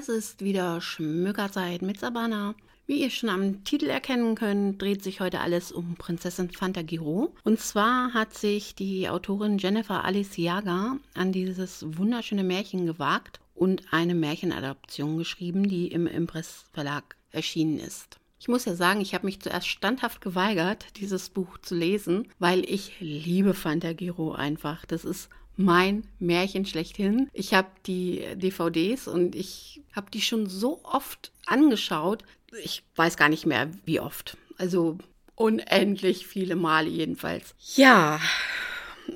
[0.00, 2.54] Es ist wieder Schmückerzeit mit Sabana.
[2.86, 7.34] Wie ihr schon am Titel erkennen könnt, dreht sich heute alles um Prinzessin Fantagiro.
[7.44, 13.92] Und zwar hat sich die Autorin Jennifer Alice Jaga an dieses wunderschöne Märchen gewagt und
[13.92, 18.16] eine Märchenadaption geschrieben, die im Impress Verlag erschienen ist.
[18.38, 22.60] Ich muss ja sagen, ich habe mich zuerst standhaft geweigert, dieses Buch zu lesen, weil
[22.60, 24.86] ich liebe Fantagiro einfach.
[24.86, 25.28] Das ist
[25.60, 27.28] mein Märchen schlechthin.
[27.32, 32.24] Ich habe die DVDs und ich habe die schon so oft angeschaut.
[32.62, 34.36] Ich weiß gar nicht mehr, wie oft.
[34.58, 34.98] Also
[35.34, 37.54] unendlich viele Male jedenfalls.
[37.76, 38.20] Ja,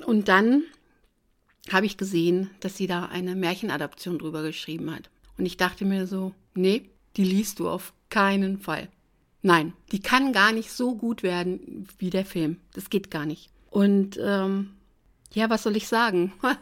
[0.05, 0.63] und dann
[1.71, 5.09] habe ich gesehen, dass sie da eine Märchenadaption drüber geschrieben hat.
[5.37, 8.89] Und ich dachte mir so, nee, die liest du auf keinen Fall.
[9.41, 12.57] Nein, die kann gar nicht so gut werden wie der Film.
[12.73, 13.49] Das geht gar nicht.
[13.69, 14.74] Und ähm,
[15.35, 16.33] ja, was soll ich sagen?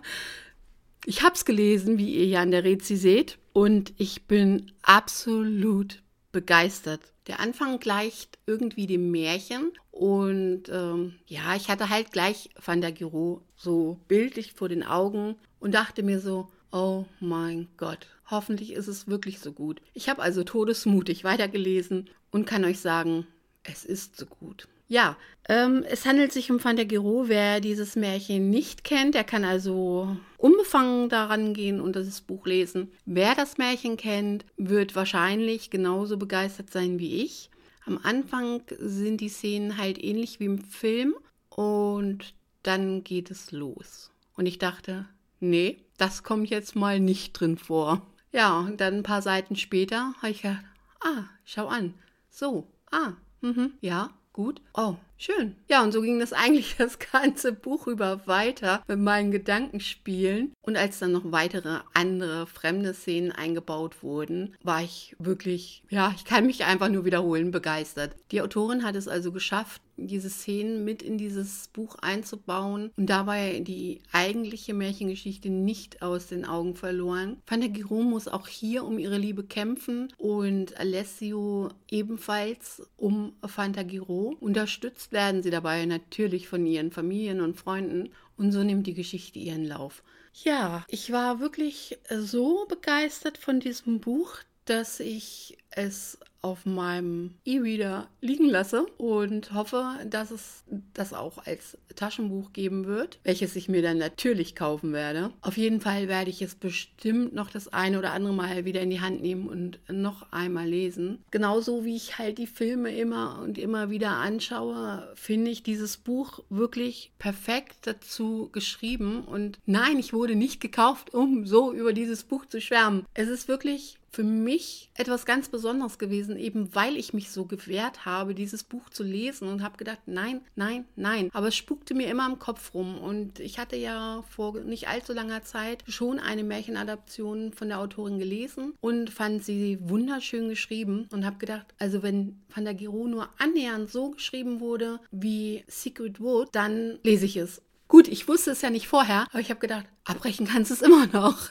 [1.05, 6.01] Ich habe es gelesen, wie ihr ja in der Rezi seht, und ich bin absolut
[6.31, 7.01] begeistert.
[7.27, 12.91] Der Anfang gleicht irgendwie dem Märchen und ähm, ja, ich hatte halt gleich Van der
[12.91, 18.87] Giro so bildlich vor den Augen und dachte mir so, oh mein Gott, hoffentlich ist
[18.87, 19.81] es wirklich so gut.
[19.93, 23.27] Ich habe also todesmutig weitergelesen und kann euch sagen,
[23.63, 24.67] es ist so gut.
[24.93, 25.17] Ja,
[25.49, 27.23] ähm, es handelt sich um Van der Giro.
[27.25, 32.91] Wer dieses Märchen nicht kennt, der kann also unbefangen daran gehen und das Buch lesen.
[33.03, 37.49] Wer das Märchen kennt, wird wahrscheinlich genauso begeistert sein wie ich.
[37.87, 41.15] Am Anfang sind die Szenen halt ähnlich wie im Film
[41.49, 44.11] und dann geht es los.
[44.35, 45.07] Und ich dachte,
[45.39, 48.05] nee, das kommt jetzt mal nicht drin vor.
[48.31, 50.63] Ja, und dann ein paar Seiten später habe ich gedacht,
[50.99, 51.95] ah, schau an.
[52.29, 54.61] So, ah, mhm, ja, gut.
[54.73, 55.55] Oh, schön.
[55.69, 60.53] Ja, und so ging das eigentlich das ganze Buch über weiter mit meinen Gedankenspielen.
[60.61, 66.25] Und als dann noch weitere andere fremde Szenen eingebaut wurden, war ich wirklich, ja, ich
[66.25, 68.15] kann mich einfach nur wiederholen, begeistert.
[68.31, 73.59] Die Autorin hat es also geschafft, diese Szenen mit in dieses Buch einzubauen und dabei
[73.59, 77.37] die eigentliche Märchengeschichte nicht aus den Augen verloren.
[77.45, 84.35] Fantagiro muss auch hier um ihre Liebe kämpfen und Alessio ebenfalls um Fantagiro.
[84.39, 89.39] Unterstützt werden sie dabei natürlich von ihren Familien und Freunden und so nimmt die Geschichte
[89.39, 90.03] ihren Lauf.
[90.33, 98.07] Ja, ich war wirklich so begeistert von diesem Buch, dass ich es auf meinem E-Reader
[98.21, 103.81] liegen lasse und hoffe, dass es das auch als Taschenbuch geben wird, welches ich mir
[103.81, 105.31] dann natürlich kaufen werde.
[105.41, 108.89] Auf jeden Fall werde ich es bestimmt noch das eine oder andere Mal wieder in
[108.89, 111.23] die Hand nehmen und noch einmal lesen.
[111.31, 116.43] Genauso wie ich halt die Filme immer und immer wieder anschaue, finde ich dieses Buch
[116.49, 119.23] wirklich perfekt dazu geschrieben.
[119.23, 123.05] Und nein, ich wurde nicht gekauft, um so über dieses Buch zu schwärmen.
[123.13, 128.05] Es ist wirklich für mich etwas ganz Besonderes gewesen, eben weil ich mich so gewehrt
[128.05, 131.29] habe, dieses Buch zu lesen und habe gedacht, nein, nein, nein.
[131.33, 135.13] Aber es spukte mir immer im Kopf rum und ich hatte ja vor nicht allzu
[135.13, 141.25] langer Zeit schon eine Märchenadaption von der Autorin gelesen und fand sie wunderschön geschrieben und
[141.25, 146.49] habe gedacht, also wenn Van der Giro nur annähernd so geschrieben wurde wie Secret Wood,
[146.51, 147.63] dann lese ich es.
[147.87, 150.81] Gut, ich wusste es ja nicht vorher, aber ich habe gedacht, abbrechen kannst du es
[150.81, 151.49] immer noch.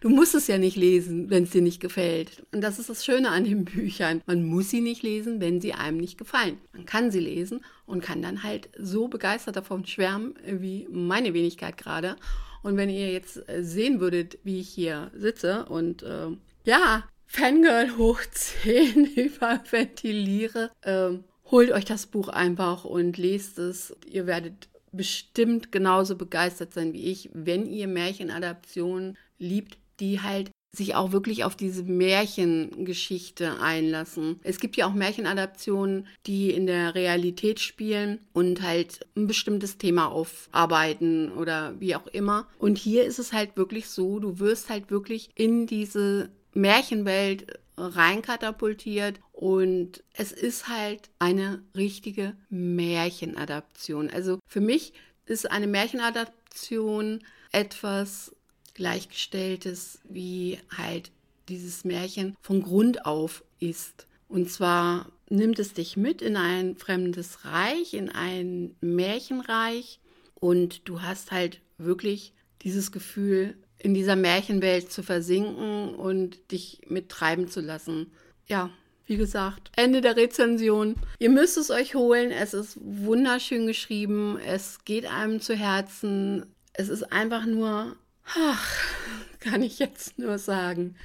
[0.00, 2.44] Du musst es ja nicht lesen, wenn es dir nicht gefällt.
[2.52, 4.22] Und das ist das Schöne an den Büchern.
[4.26, 6.58] Man muss sie nicht lesen, wenn sie einem nicht gefallen.
[6.72, 11.76] Man kann sie lesen und kann dann halt so begeistert davon schwärmen, wie meine Wenigkeit
[11.76, 12.16] gerade.
[12.62, 16.28] Und wenn ihr jetzt äh, sehen würdet, wie ich hier sitze und äh,
[16.64, 21.10] ja, Fangirl hoch 10 überventiliere, äh,
[21.50, 23.94] holt euch das Buch einfach und lest es.
[24.06, 30.94] Ihr werdet bestimmt genauso begeistert sein wie ich, wenn ihr Märchenadaptionen liebt, die halt sich
[30.94, 34.40] auch wirklich auf diese Märchengeschichte einlassen.
[34.42, 40.06] Es gibt ja auch Märchenadaptionen, die in der Realität spielen und halt ein bestimmtes Thema
[40.06, 42.46] aufarbeiten oder wie auch immer.
[42.58, 49.20] Und hier ist es halt wirklich so, du wirst halt wirklich in diese Märchenwelt reinkatapultiert
[49.32, 54.10] und es ist halt eine richtige Märchenadaption.
[54.10, 54.92] Also für mich
[55.26, 57.20] ist eine Märchenadaption
[57.50, 58.34] etwas
[58.74, 61.10] gleichgestelltes, wie halt
[61.48, 64.06] dieses Märchen von Grund auf ist.
[64.28, 70.00] Und zwar nimmt es dich mit in ein fremdes Reich, in ein Märchenreich
[70.34, 72.32] und du hast halt wirklich
[72.62, 78.12] dieses Gefühl, in dieser Märchenwelt zu versinken und dich mittreiben zu lassen.
[78.46, 78.70] Ja,
[79.06, 80.94] wie gesagt, Ende der Rezension.
[81.18, 82.30] Ihr müsst es euch holen.
[82.30, 84.38] Es ist wunderschön geschrieben.
[84.38, 86.46] Es geht einem zu Herzen.
[86.72, 88.76] Es ist einfach nur, ach,
[89.40, 90.96] kann ich jetzt nur sagen,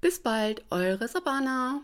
[0.00, 1.78] Bis bald, eure Sabana.